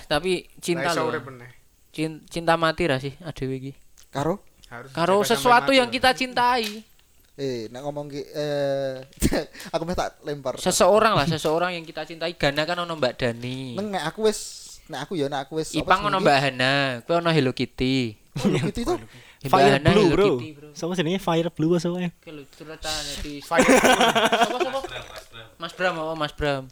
Tapi 0.06 0.46
cinta 0.62 0.94
Lah 0.94 1.10
Cinta 2.28 2.58
mati 2.58 2.90
ra 2.90 2.98
sih 2.98 3.14
adewe 3.22 3.54
iki? 3.62 3.72
Karo 4.10 4.42
Harus 4.66 4.90
Karo 4.90 5.16
sesuatu 5.22 5.70
yang 5.70 5.86
kita 5.86 6.10
cintai. 6.12 6.82
eh 7.34 7.66
nek 7.66 7.82
ngomong 7.82 8.06
ki 8.14 8.22
eh 8.30 9.02
aku 9.74 9.82
meh 9.86 9.94
tak 9.98 10.22
lempar. 10.22 10.54
Seseorang 10.58 11.18
lah, 11.18 11.26
seseorang 11.26 11.74
yang 11.74 11.82
kita 11.86 12.06
cintai. 12.06 12.34
Gana 12.38 12.62
kan 12.62 12.78
ono 12.78 12.94
Mbak 12.94 13.14
Dani. 13.18 13.74
Neng 13.74 13.90
nek 13.90 14.06
aku 14.10 14.30
wis 14.30 14.38
nek 14.86 15.06
aku 15.06 15.18
ya 15.18 15.26
nek 15.26 15.46
aku 15.46 15.58
wis 15.58 15.74
Ipang 15.74 16.06
ono 16.06 16.22
Mbak 16.22 16.38
Hana, 16.38 16.74
kowe 17.02 17.18
ono 17.18 17.30
Hello 17.34 17.50
Kitty. 17.50 18.14
Mbak 18.38 18.70
itu 18.70 18.80
itu. 18.86 18.94
Mbak 19.44 19.50
Fire 19.50 19.72
Hana 19.76 19.90
Blue 19.92 20.06
Hello 20.08 20.14
bro. 20.14 20.26
Kitty, 20.38 20.48
bro. 20.56 20.68
Sama 20.78 20.92
jenenge 20.94 21.20
Fire 21.20 21.50
Blue 21.52 21.74
apa 21.74 21.98
ya? 22.00 22.10
Ceritanya 22.54 23.14
di 23.20 23.32
Fire. 23.42 23.66
Sopo? 24.48 24.80
Mas 25.60 25.72
Bram, 25.74 25.94
oh 26.00 26.16
Mas 26.16 26.32
Bram. 26.32 26.70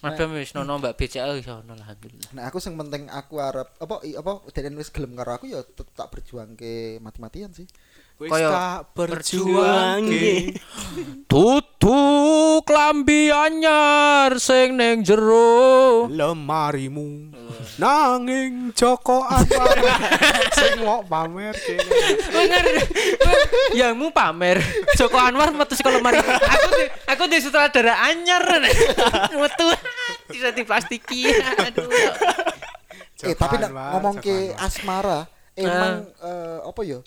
Mas 0.00 0.16
Bram 0.16 0.32
wis 0.32 0.56
nono 0.56 0.80
Mbak 0.80 0.96
BCL 0.96 1.36
wis 1.36 1.48
ono 1.48 1.76
lah 1.76 1.84
alhamdulillah. 1.84 2.30
Nah 2.32 2.48
aku 2.48 2.56
sing 2.56 2.72
penting 2.80 3.12
aku 3.12 3.36
arep 3.36 3.68
apa 3.76 4.00
apa 4.00 4.32
denen 4.56 4.80
wis 4.80 4.88
gelem 4.88 5.12
karo 5.12 5.36
aku 5.36 5.52
ya 5.52 5.60
tetep 5.60 5.92
tak 5.92 6.08
berjuang 6.08 6.56
ke 6.56 6.96
mati-matian 7.04 7.52
sih. 7.52 7.68
Kaya 8.28 8.48
tak 8.52 8.80
berjuang. 8.92 10.04
Tutu 11.30 12.00
klambi 12.68 13.32
anyar 13.32 14.36
sing 14.36 14.76
ning 14.76 15.00
jero. 15.00 16.04
lemarimu 16.12 17.32
nanging 17.80 18.76
Joko 18.76 19.24
Anwar 19.24 19.72
sing 20.60 20.84
mau 20.84 21.00
pamer 21.00 21.56
kene? 21.56 21.96
Kowe 22.28 22.44
Yangmu 23.72 24.12
pamer. 24.12 24.60
Joko 25.00 25.16
Anwar 25.16 25.48
metu 25.56 25.72
saka 25.72 25.96
lemari. 25.96 26.20
Aku 26.20 26.68
di, 26.76 26.84
aku 27.08 27.22
di 27.24 27.38
sutradara 27.40 28.04
anyar. 28.04 28.44
Metu. 29.40 29.68
Tidak 30.28 30.52
diplastiki. 30.52 31.32
Aduh. 31.32 31.88
eh 33.20 33.36
tapi 33.36 33.60
ngomong 33.60 34.16
ke 34.16 34.56
asmara 34.56 35.28
emang 35.52 36.08
eh, 36.24 36.58
apa 36.64 36.80
ya 36.88 37.04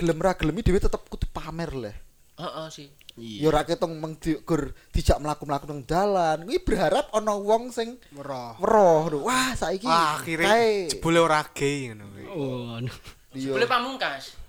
gelem 0.00 0.16
ra 0.16 0.32
gelem 0.32 0.56
iki 0.56 0.72
dhewe 0.72 0.80
tetep 0.80 1.04
kudu 1.04 1.28
pamer 1.28 1.70
lah. 1.76 1.96
Heeh 2.40 2.66
sih. 2.72 2.88
Ya 3.20 3.52
ora 3.52 3.68
ketong 3.68 4.00
meng 4.00 4.16
di- 4.16 4.40
gur 4.48 4.72
dijak 4.96 5.20
mlaku-mlaku 5.20 5.68
nang 5.68 5.84
dalan. 5.84 6.48
Kuwi 6.48 6.56
berharap 6.64 7.12
ana 7.12 7.36
wong 7.36 7.68
sing 7.68 8.00
weruh 8.16 8.56
lho. 9.12 9.20
Wah, 9.28 9.52
saiki 9.52 9.84
Wah, 9.84 10.16
akhirnya 10.16 10.48
kae 10.48 10.88
jebule 10.88 11.20
ora 11.20 11.44
gay 11.52 11.92
ngono 11.92 12.04
kuwi. 12.16 12.24
Oh, 12.32 12.80
iya 13.36 13.52
Boleh 13.52 13.68
pamungkas. 13.68 14.40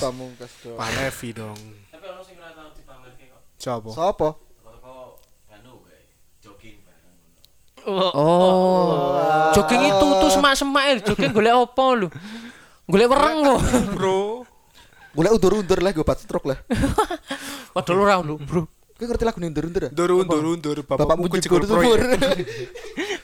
Pamungkas 0.00 0.52
dong. 0.64 0.78
Pak 0.80 0.90
Levi 0.96 1.28
dong. 1.36 1.60
Tapi 1.92 2.04
ono 2.08 2.22
sing 2.24 2.36
ora 2.40 2.52
tau 2.56 2.72
dipamerke 2.72 3.24
kok. 3.28 3.40
Coba. 3.60 3.90
Sopo? 3.92 4.28
Kok 4.64 5.12
anu 5.52 5.84
kae 5.84 6.00
jogging 6.40 6.80
bareng. 6.88 7.16
Oh. 8.16 9.52
Jogging 9.52 9.82
itu 9.92 10.06
tuh 10.08 10.30
semak-semak 10.32 10.84
ya. 10.88 10.94
Jogging 11.04 11.36
golek 11.36 11.52
apa 11.52 11.84
lu? 12.00 12.08
Golek 12.92 13.08
wereng 13.08 13.38
kok. 13.40 13.60
Bro. 13.96 14.44
Golek 15.16 15.32
undur-undur 15.32 15.80
lah 15.80 15.96
gue 15.96 16.04
bat 16.04 16.20
stroke 16.20 16.44
lah. 16.44 16.60
Padahal 17.74 18.04
ora 18.04 18.20
lu, 18.20 18.36
Bro. 18.36 18.68
Kowe 18.92 19.08
ngerti 19.08 19.24
lagu 19.24 19.40
undur-undur 19.40 19.88
ya? 19.88 19.90
Undur 19.96 20.10
undur 20.20 20.44
undur 20.44 20.76
Bapakmu 20.84 21.24
sumur. 21.40 21.64
proyek. 21.64 22.20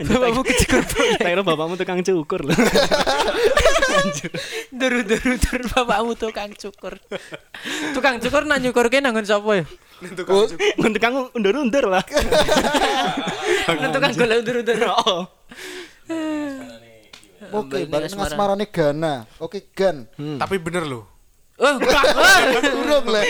Bapakmu 0.01 0.41
kejegur 0.41 0.81
Tak 1.21 1.29
kira 1.29 1.45
bapakmu 1.45 1.77
tukang 1.77 2.01
cukur 2.01 2.49
loh. 2.49 2.57
Dur-dur-dur 4.81 5.61
bapakmu 5.77 6.17
tukang 6.17 6.51
cukur. 6.57 6.97
Tukang 7.93 8.25
cukur 8.25 8.49
nang 8.49 8.65
nyukurke 8.65 9.05
nanggon 9.05 9.29
sapa 9.29 9.61
ya? 9.61 9.65
Ning 10.01 10.17
tukang 10.17 10.49
tukang 10.97 11.15
undur-undur 11.37 11.93
lah. 11.93 12.01
Nang 13.69 13.93
tukang 13.93 14.17
golek 14.17 14.41
undur-undur. 14.41 14.81
Oh. 17.53 17.65
Oke, 17.65 17.89
nang 17.89 18.05
nang 18.05 18.21
asmarane 18.25 18.67
Gana. 18.69 19.25
Oke, 19.41 19.73
Gan. 19.73 20.09
Tapi 20.15 20.57
bener 20.61 20.85
loh. 20.85 21.19
Oh, 21.59 21.75
enggak. 21.75 22.05
Urung 22.87 23.07
lah. 23.11 23.23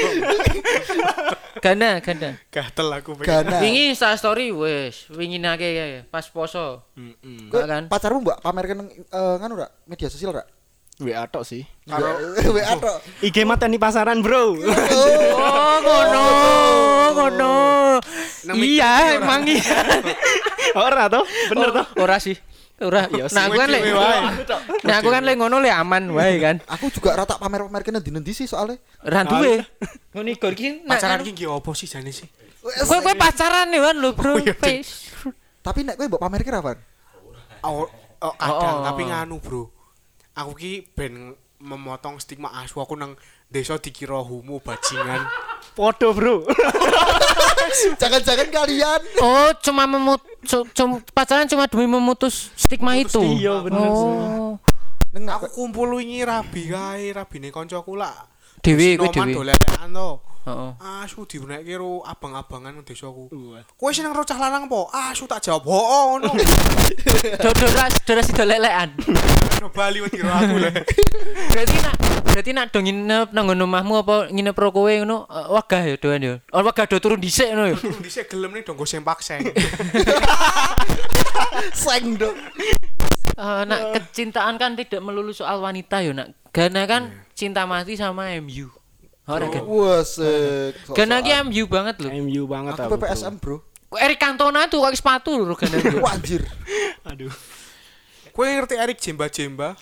Gana, 1.59 1.99
gana. 2.05 2.37
Gatel 2.53 2.89
aku 2.93 3.17
pengen. 3.17 3.49
Gana. 3.49 3.59
Wingi 3.65 3.91
Insta 3.97 4.13
story 4.21 4.53
wis, 4.53 5.09
wingi 5.09 5.41
nake 5.41 5.69
ya, 5.73 5.87
pas 6.07 6.29
poso. 6.29 6.85
Enggak 6.95 7.65
kan? 7.65 7.83
pacarmu 7.89 8.21
mbak 8.21 8.39
pamerkan 8.45 8.85
nang 8.85 8.89
eh, 8.93 9.35
nganu 9.41 9.65
ra? 9.65 9.69
Media 9.89 10.13
sosial 10.13 10.37
ra? 10.37 10.45
WA 10.99 11.25
tok 11.31 11.47
sih. 11.47 11.63
Karo 11.89 12.21
WA 12.55 12.75
tok. 12.77 12.99
IG 13.25 13.47
mata 13.49 13.65
nih 13.65 13.81
pasaran, 13.81 14.21
Bro. 14.21 14.59
Oh, 15.39 15.77
ngono, 15.81 16.27
ngono. 17.15 17.55
Iya, 18.59 19.17
emang 19.23 19.47
iya. 19.47 19.79
Ora 20.75 21.07
toh? 21.07 21.23
Bener 21.49 21.71
toh? 21.71 21.87
Ora 22.03 22.19
sih. 22.19 22.35
Ora. 22.79 23.11
Iya 23.11 23.27
Nah, 23.35 23.51
aku 23.51 23.59
kan 23.59 23.69
lek. 23.69 23.83
Nah, 24.87 24.95
aku 25.03 25.09
kan 25.11 25.23
lek 25.27 25.35
ngono 25.35 25.59
lek 25.59 25.75
aman 25.75 26.15
wae 26.15 26.39
kan. 26.39 26.57
Aku 26.71 26.95
juga 26.95 27.19
rata 27.19 27.35
pamer-pamerkan 27.35 27.99
ndi-ndi 27.99 28.31
sih 28.31 28.47
soalnya. 28.47 28.79
Ra 29.03 29.27
duwe. 29.27 29.67
Ngono 30.15 30.29
iki 30.31 30.47
iki 30.55 30.69
Pacaran 30.87 31.27
ki 31.27 31.31
nggih 31.35 31.49
opo 31.51 31.75
sih 31.75 31.91
jane 31.91 32.15
sih? 32.15 32.31
Kowe 32.63 32.99
kowe 33.03 33.15
pacaran 33.19 33.71
nih 33.71 33.81
kan 33.83 33.97
lho, 33.99 34.11
Bro. 34.15 34.33
Oh, 34.35 34.39
iya. 34.39 34.55
Tapi 35.63 35.81
nek 35.83 35.99
kowe 35.99 36.07
mbok 36.07 36.23
pamerke 36.23 36.51
ra, 36.55 36.63
Van? 36.63 36.79
Oh, 37.67 37.87
oh, 38.23 38.35
kadang 38.39 38.87
tapi 38.87 39.03
nganu, 39.11 39.43
Bro. 39.43 39.75
Aku 40.39 40.55
ki 40.55 40.95
ben 40.95 41.35
memotong 41.59 42.23
stigma 42.23 42.55
asu 42.63 42.79
aku 42.79 42.95
nang 42.95 43.19
desa 43.51 43.75
dikira 43.83 44.23
homo 44.23 44.63
bajingan. 44.63 45.27
Podo, 45.73 46.13
Bro. 46.13 46.45
Jangan-jangan 48.01 48.49
kalian 48.49 49.01
Oh, 49.19 49.51
cuma 49.61 49.85
memut 49.85 50.21
cu- 50.43 50.67
cum- 50.73 51.03
pacaran 51.13 51.47
cuma 51.47 51.69
demi 51.69 51.87
memutus 51.87 52.51
stigma 52.55 52.97
itu. 52.97 53.21
Iya, 53.21 53.61
bener 53.63 53.87
sih. 53.87 54.09
Oh. 54.09 54.53
neng 55.09 55.25
Aku 55.25 55.49
kumpul 55.49 55.97
wingi 55.97 56.21
rabi 56.21 56.69
kae, 56.69 57.13
rabine 57.13 57.49
kancaku 57.49 57.97
lah. 57.97 58.29
Dewi 58.63 58.99
kuwi 58.99 59.09
Sinoman 59.13 59.29
dewi. 59.29 59.37
dolekan 59.39 59.91
to. 59.95 60.11
Heeh. 60.49 60.71
Asu 61.05 61.29
diunekke 61.29 61.77
ro 61.77 62.01
abang-abangan 62.09 62.73
nang 62.73 62.81
desaku. 62.81 63.29
Kowe 63.77 63.91
seneng 63.93 64.17
ro 64.17 64.25
cah 64.25 64.41
lanang 64.41 64.65
po? 64.65 64.89
Asu 64.89 65.29
tak 65.29 65.45
jawab, 65.45 65.69
"Oh, 65.69 66.17
ngono." 66.17 66.33
Dodora 67.45 67.85
dodora 67.93 68.23
si 68.25 68.33
dolelekan. 68.33 68.97
Ono 69.61 69.69
Bali 69.69 70.01
wedi 70.01 70.25
ro 70.25 70.33
aku 70.33 70.57
le. 70.57 70.71
Berarti 71.53 71.77
nak 71.83 71.95
berarti 72.29 72.51
nak 72.55 72.71
do 72.71 72.79
nginep 72.79 73.35
nang 73.35 73.45
ngono 73.51 73.67
omahmu 73.67 73.95
apa 73.99 74.15
nginep 74.31 74.55
ro 74.57 74.69
kowe 74.71 74.89
ngono 74.89 75.27
eh, 75.27 75.47
wagah 75.53 75.83
ya 75.85 75.97
doan 75.99 76.23
ya. 76.23 76.35
Oh, 76.55 76.63
wagah 76.65 76.87
do 76.87 76.97
turun 76.97 77.21
dhisik 77.21 77.51
ngono 77.53 77.75
ya. 77.75 77.77
Turun 77.77 78.01
dhisik 78.01 78.31
gelem 78.33 78.55
nih 78.57 78.63
donggo 78.65 78.87
sempak 78.89 79.19
seng. 79.21 79.43
seng 81.75 82.17
dong. 82.17 82.37
Eh, 83.39 83.63
nak 83.69 83.81
kecintaan 83.95 84.57
kan 84.57 84.79
tidak 84.79 85.03
melulu 85.03 85.35
soal 85.35 85.61
wanita 85.61 86.01
yo 86.01 86.15
nak. 86.17 86.33
Gana 86.55 86.87
kan 86.89 87.03
cinta 87.39 87.63
mati 87.63 87.95
sama 87.95 88.27
MU. 88.43 88.67
Ora 89.31 89.47
kan. 89.47 89.63
Wah. 89.63 90.03
Gana 90.91 91.23
ki 91.23 91.31
MU 91.47 91.65
banget 91.71 92.03
loh. 92.03 92.11
MU 92.11 92.43
banget 92.51 92.75
Aku 92.75 92.99
PPSM, 92.99 93.39
Bro. 93.39 93.63
Kok 93.89 94.01
Eric 94.03 94.19
Cantona 94.19 94.67
tuh 94.67 94.83
kok 94.83 94.91
sepatu 94.99 95.39
lho 95.39 95.55
Gana. 95.55 95.79
Wah, 96.03 96.19
anjir. 96.19 96.43
Aduh. 97.09 97.31
Kowe 98.35 98.47
ngerti 98.47 98.75
Erik 98.75 98.99
Jemba-Jemba? 98.99 99.79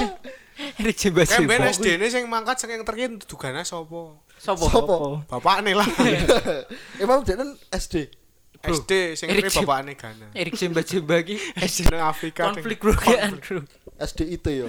Eric 0.80 0.96
Jemba 0.96 1.22
Kayak 1.26 1.46
ben 1.48 1.58
Jemba. 1.58 1.72
SD 1.72 1.86
ne 1.96 2.06
sing 2.06 2.24
mangkat 2.26 2.56
saking 2.60 2.84
terkin 2.84 3.18
dugane 3.18 3.64
sapa? 3.64 4.14
Sopo? 4.40 4.64
Sopo? 4.68 4.96
Bapakne 5.26 5.74
lah. 5.74 5.88
Emang 7.02 7.24
dia 7.26 7.34
kan 7.34 7.50
SD. 7.72 8.08
SD 8.60 8.92
sing 9.16 9.26
Erik 9.32 9.48
Jem- 9.48 9.64
bapakne 9.64 9.96
Ghana. 9.96 10.36
Eric 10.36 10.54
Jemba 10.54 10.84
Jemba 10.84 11.24
ki 11.24 11.34
SD 11.58 11.90
nang 11.90 12.12
Afrika. 12.12 12.52
konflik 12.52 12.78
bro 12.78 12.92
kan 12.92 13.40
bro. 13.40 13.64
SDIT 14.00 14.46
yo. 14.56 14.68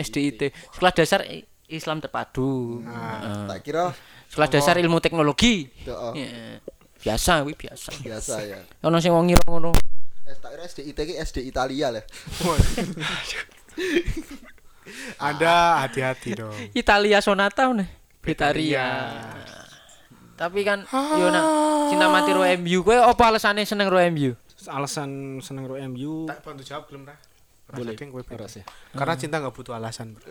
SDIT. 0.00 0.42
Sekolah 0.72 0.92
dasar 0.96 1.20
Islam 1.68 2.00
terpadu. 2.00 2.80
Heeh. 2.80 3.44
Tak 3.48 3.60
kira 3.60 3.92
Sekolah 4.32 4.48
dasar 4.48 4.80
ilmu 4.80 4.98
teknologi. 5.04 5.68
Heeh. 5.84 6.12
Ya. 6.16 6.28
Biasa 7.04 7.44
wi 7.44 7.52
biasa. 7.52 7.92
biasa 8.00 8.34
ya. 8.48 8.58
Ono 8.88 8.96
sing 8.96 9.12
wong 9.12 9.28
ngira 9.28 9.44
ngono. 9.44 9.76
Eh, 10.24 10.36
tak 10.40 10.56
kira 10.56 10.64
SDIT 10.64 10.98
ki 10.98 11.14
SD 11.20 11.44
Italia 11.44 11.92
lah. 11.92 12.04
Ada 15.20 15.84
hati-hati 15.84 16.30
dong. 16.36 16.56
Italia 16.72 17.20
Sonata 17.20 17.68
nih. 17.72 17.88
Italia. 18.24 18.86
Tapi 20.34 20.66
kan 20.66 20.82
yo 20.90 21.30
nak 21.30 21.44
cinta 21.92 22.10
mati 22.10 22.34
ro 22.34 22.42
MU 22.58 22.82
kowe 22.82 22.96
apa 22.98 23.22
alasane 23.30 23.62
seneng 23.62 23.86
ro 23.86 24.02
MU? 24.10 24.34
Alasan 24.66 25.38
seneng 25.44 25.68
ro 25.68 25.76
MU 25.76 26.24
Tak 26.26 26.42
bantu 26.42 26.64
jawab 26.66 26.90
belum 26.90 27.06
ra? 27.06 27.14
Boleh. 27.70 27.96
Kowe 27.96 28.22
Ora 28.28 28.44
sih. 28.44 28.60
Karena 28.92 29.14
cinta 29.16 29.40
nggak 29.40 29.52
butuh 29.52 29.72
alasan. 29.72 30.14
bro. 30.14 30.22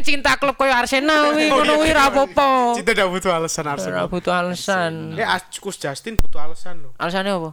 cinta 0.00 0.32
klub 0.40 0.56
koyo 0.56 0.72
Arsenal 0.72 1.36
wi 1.36 1.48
ngono 1.52 1.84
wi 1.84 1.90
ra 1.92 2.08
apa-apa. 2.08 2.74
Cinta 2.74 2.90
nggak 2.92 3.10
butuh 3.12 3.30
alasan 3.30 3.64
Arsenal. 3.68 4.04
butuh 4.08 4.32
alasan. 4.32 4.92
Eh, 5.14 5.26
Kus 5.60 5.76
Justin 5.76 6.16
butuh 6.16 6.40
alasan 6.40 6.80
loh. 6.80 6.92
Alasannya 6.96 7.32
apa? 7.34 7.50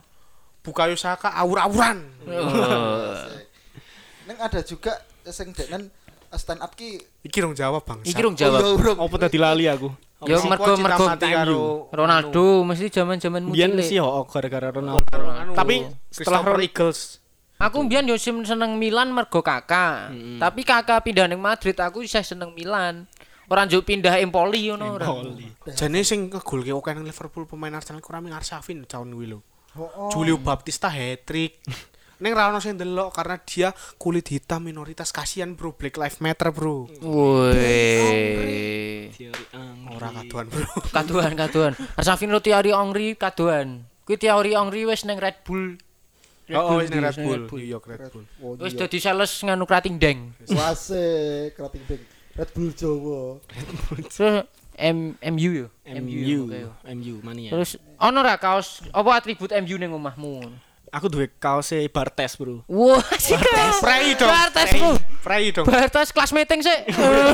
Bukayo 0.62 0.96
Saka 0.96 1.34
awur-awuran. 1.34 2.06
Neng 4.30 4.38
ada 4.38 4.62
juga 4.62 4.94
sing 5.28 5.52
denen 5.52 5.90
stand 6.32 6.64
up 6.64 6.72
ki 6.74 7.02
Iki 7.22 7.38
dong 7.38 7.54
jawab 7.54 7.84
bang. 7.84 8.00
Iki 8.02 8.22
rong 8.22 8.36
jawab. 8.38 8.60
Oh, 8.62 8.72
iya, 8.72 8.80
bro. 8.80 8.92
Apa 8.98 9.16
tadi 9.20 9.38
lali 9.38 9.66
aku? 9.68 9.90
Yo 10.22 10.38
Siapa 10.38 10.54
mergo 10.54 10.74
mergo 10.78 11.06
Ronaldo 11.90 12.62
mesti 12.62 12.94
zaman-zaman 12.94 13.42
Biyen 13.50 13.74
cilik. 13.74 13.86
sih 13.90 13.98
ho 13.98 14.22
gara-gara 14.30 14.70
Ronaldo. 14.70 15.02
anu, 15.10 15.58
Tapi 15.58 15.82
setelah 16.14 16.46
Christopher 16.46 16.54
Ron- 16.54 16.62
Eagles. 16.62 17.00
Aku 17.62 17.86
mbiyen 17.86 18.10
yo 18.10 18.18
seneng 18.18 18.82
Milan 18.82 19.14
mergo 19.14 19.46
kakak. 19.46 20.10
Tapi 20.42 20.62
kakak 20.66 21.06
pindah 21.06 21.30
ning 21.30 21.38
Madrid 21.38 21.78
aku 21.78 22.02
isih 22.02 22.26
seneng 22.26 22.58
Milan. 22.58 23.06
Ora 23.52 23.68
njuk 23.68 23.84
pindah 23.84 24.16
Empoli 24.18 24.72
ngono 24.72 24.96
ora. 24.96 25.08
Jane 25.76 26.02
sing 26.08 26.32
ngegolke 26.32 26.72
oke 26.72 26.90
nang 26.96 27.04
Liverpool 27.04 27.44
pemain 27.46 27.76
Arsenal 27.76 28.00
kurang 28.00 28.24
ming 28.26 28.34
Arshavin 28.34 28.88
tahun 28.88 29.12
kuwi 29.12 29.28
lho. 29.28 29.44
Oh, 29.76 30.10
Julio 30.10 30.40
Baptista 30.40 30.88
hat-trick. 30.88 31.60
Neng 32.22 32.38
ra 32.38 32.54
ono 32.54 32.62
sing 32.62 32.78
delok 32.78 33.18
karena 33.18 33.36
dia 33.42 33.70
kulit 33.98 34.30
hitam 34.30 34.62
minoritas 34.62 35.10
kasihan 35.10 35.58
bro 35.58 35.74
Black 35.74 35.98
Lives 35.98 36.22
Matter 36.22 36.54
bro. 36.54 36.86
Woi. 37.02 37.50
Teori 39.10 39.46
ang. 39.58 39.90
Ora 39.98 40.14
kaduan 40.16 40.46
bro. 40.48 40.66
Kaduan 40.94 41.34
kaduan. 41.34 41.74
Arsafin 41.98 42.30
lo 42.30 42.40
Thierry 42.40 42.72
Henry 42.72 43.18
kaduan. 43.18 43.90
Kuwi 44.06 44.22
Thierry 44.22 44.54
Henry 44.54 44.86
wis 44.86 45.02
nang 45.04 45.18
Red 45.18 45.42
Bull. 45.44 45.82
Oh, 46.56 46.78
wis 46.80 46.90
nang 46.92 47.04
Bull, 47.16 47.48
Red 47.48 47.50
Bull, 47.50 47.60
New 47.60 47.72
York 47.72 47.86
Red 47.88 48.04
Bull. 48.12 48.26
Oh, 48.44 48.54
Wis 48.60 48.74
iya. 48.76 48.86
dadi 48.86 48.98
sales 49.00 49.32
nganu 49.44 49.64
krating 49.64 49.96
deng. 49.96 50.36
Wase 50.52 51.04
krating 51.56 51.84
ding. 51.88 52.04
Red 52.36 52.50
Bull 52.56 52.72
Jawa. 52.76 53.20
Terus 54.12 54.48
M 54.80 55.20
MU 55.20 55.52
yo. 55.52 55.68
MU. 55.86 56.48
MU 56.88 57.16
mania. 57.24 57.52
Terus 57.52 57.76
ono 58.00 58.20
ra 58.24 58.36
kaos 58.40 58.82
apa 58.92 59.10
atribut 59.20 59.52
MU 59.52 59.76
ning 59.76 59.92
omahmu? 59.92 60.48
Aku 60.92 61.08
duwe 61.08 61.32
kaos 61.40 61.72
Bartes, 61.88 62.36
Bro. 62.36 62.68
Wah, 62.68 63.00
sih. 63.16 63.40
Prei 63.80 64.12
dong. 64.20 64.28
Bartes 64.28 64.76
bro. 64.76 64.92
Prei 65.22 65.54
dong. 65.54 65.70
Bartes 65.70 66.10
kelas 66.10 66.34
meeting 66.34 66.66
sih. 66.66 66.78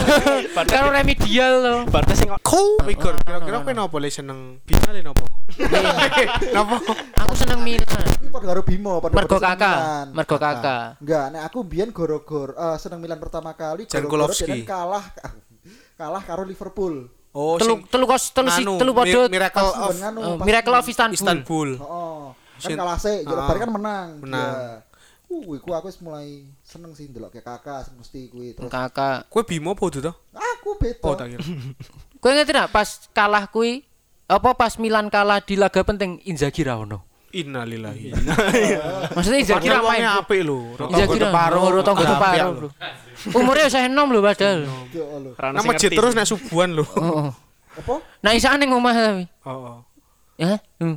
Karo 0.75 0.91
remedial 0.91 1.53
to. 1.63 1.75
Bartes 1.87 2.19
sing 2.19 2.27
Ku 2.43 2.75
Igor 2.83 3.15
kira-kira 3.23 3.63
kowe 3.63 3.71
nopo 3.71 3.95
le 3.95 4.11
seneng 4.11 4.59
binale 4.67 4.99
nopo? 4.99 5.23
Nopo? 6.55 6.75
Aku 7.23 7.33
seneng 7.33 7.63
Milan. 7.63 7.87
Iki 8.19 8.27
padha 8.27 8.45
karo 8.51 8.61
Bimo, 8.67 8.99
padha 8.99 9.15
Mergo 9.15 9.39
kakak, 9.39 9.77
mergo 10.11 10.35
kakak. 10.35 10.99
Enggak, 10.99 11.25
nek 11.31 11.41
aku 11.47 11.57
mbiyen 11.63 11.89
goro-goro 11.95 12.51
eh, 12.51 12.75
seneng 12.75 12.99
Milan 12.99 13.15
pertama 13.23 13.55
kali 13.55 13.87
goro-goro 13.87 14.27
kan 14.27 14.59
kalah 14.67 15.03
kalah 15.95 16.21
karo 16.27 16.43
Liverpool. 16.43 17.07
Oh, 17.31 17.55
Telu 17.55 17.85
telu 17.87 18.03
kos 18.09 18.33
telu 18.35 18.49
si 18.51 18.65
anu, 18.67 18.75
telu 18.81 18.91
padha 18.91 19.31
Miracle 19.31 19.63
Pas 19.63 19.87
of 19.87 20.43
Miracle 20.43 20.75
of 20.75 20.85
Istanbul. 20.89 21.15
Istanbul. 21.15 21.69
Heeh. 21.79 22.23
Kan 22.57 22.69
kalah 22.73 22.97
sih, 22.97 23.21
Ah. 23.23 23.45
bari 23.47 23.59
kan 23.61 23.71
menang. 23.71 24.07
Menang. 24.25 24.51
Iya. 25.27 25.59
Uh, 25.59 25.75
aku 25.75 25.87
wis 25.91 25.99
mulai 25.99 26.47
seneng 26.63 26.95
sih 26.95 27.11
ndelok 27.11 27.35
kayak 27.35 27.59
kakak 27.59 27.91
mesti 27.99 28.31
kuwi 28.31 28.55
terus 28.55 28.71
Kakak. 28.71 29.27
Kowe 29.27 29.43
bimo 29.43 29.75
apa 29.75 29.85
tuh? 29.91 30.15
aku 30.31 30.69
beda. 30.79 31.03
Oh, 31.03 31.15
tak 31.19 31.35
kira. 31.35 31.43
Kowe 32.23 32.31
ngerti 32.31 32.51
nak 32.55 32.71
pas 32.71 32.87
kalah 33.11 33.51
kuwi 33.51 33.83
apa 34.27 34.55
pas 34.55 34.79
Milan 34.79 35.11
kalah 35.11 35.43
di 35.43 35.59
laga 35.59 35.83
penting 35.83 36.23
Inzaghi 36.23 36.63
ra 36.63 36.79
ono. 36.79 37.03
Innalillahi. 37.35 38.15
Maksudnya 39.15 39.39
Inzaghi 39.43 39.67
ra 39.67 39.83
main. 39.83 40.07
apik 40.23 40.47
lho. 40.47 40.79
Inzaghi 40.79 41.19
ra 41.19 41.27
paro, 41.35 41.83
tonggo 41.83 42.03
paro. 42.07 42.47
bro. 42.55 42.69
Umure 43.35 43.67
wis 43.67 43.75
enom 43.75 44.07
lho 44.15 44.23
padahal. 44.23 44.63
Ya 44.95 45.03
Allah. 45.11 45.31
Rana 45.35 45.53
Nama 45.59 45.67
masjid 45.67 45.91
terus 45.91 46.15
nek 46.15 46.23
subuhan 46.23 46.71
lho. 46.71 46.87
Heeh. 46.87 47.27
Apa? 47.83 47.95
Nah 48.23 48.31
isane 48.31 48.63
ning 48.63 48.71
omah 48.71 48.95
tapi. 48.95 49.25
Oh. 49.43 49.83
Ya. 50.39 50.55
Hmm. 50.79 50.95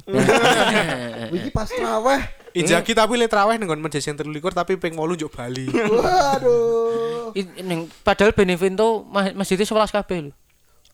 Iki 1.35 1.51
pas 1.51 1.66
traweh. 1.66 2.39
Inzaghi 2.54 2.92
tapi 2.94 3.14
le 3.14 3.30
traweh 3.30 3.54
nang 3.56 3.70
masjid 3.78 4.02
sing 4.02 4.18
13 4.18 4.26
tapi 4.50 4.74
ping 4.74 4.98
8 4.98 5.16
njuk 5.16 5.30
Bali. 5.30 5.70
Waduh. 6.02 7.30
Ning 7.62 7.86
padahal 8.02 8.34
Benevento 8.34 9.06
ma- 9.06 9.34
masjidnya 9.34 9.66
11 9.66 9.94
kabeh 9.94 10.18
lho. 10.28 10.32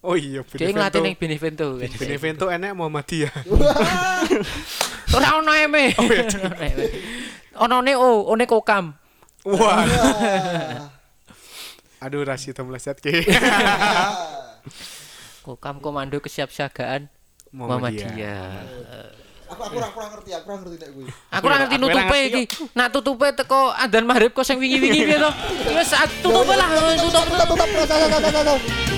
Oh 0.06 0.14
iya, 0.14 0.44
Dia 0.54 0.70
ngelatih 0.70 1.00
ning 1.02 1.16
Benevento. 1.18 1.80
Benevento 1.80 2.46
enek 2.46 2.76
Muhammadiyah. 2.76 3.34
Ora 5.16 5.28
ono 5.40 5.50
eme. 5.56 5.96
Ono 7.64 7.80
ne 7.80 7.96
o, 7.96 8.28
one 8.28 8.44
kokam. 8.44 8.92
Wah. 9.48 9.80
Ah. 9.80 10.92
Aduh 12.04 12.20
Rasita 12.20 12.60
meleset 12.60 13.00
ki. 13.00 13.24
Kokam 15.40 15.80
komando 15.80 16.20
kesiapsiagaan 16.20 17.08
Muhammadiyah. 17.56 18.60
Aku 19.56 19.64
aku 19.64 19.76
ora 19.80 19.88
kurang 19.88 20.10
ngerti, 20.12 20.30
aku 20.36 20.46
ora 20.52 20.56
ngerti 20.60 20.76
nek 20.76 20.90
kuwi. 20.92 21.04
Aku 21.32 21.44
ora 21.48 21.56
ngerti 21.64 21.76
nutupe 21.80 22.18
iki. 22.28 22.42
Nak 22.76 22.88
tutupe 22.92 23.26
teko 23.32 23.72
adzan 23.72 24.04
maghrib 24.04 24.36
kok 24.36 24.44
sing 24.44 24.60
wingi-wingi 24.60 25.00
piye 25.08 25.16
to? 25.16 25.30
Wis 25.72 25.96
ah, 25.96 26.04
tutupe 26.20 26.52
lah, 26.60 26.68
tutup. 27.00 27.24
Tutup, 27.24 27.48
tutup, 27.48 27.68
tutup, 27.72 27.96
tutup, 28.04 28.32
tutup. 28.36 28.95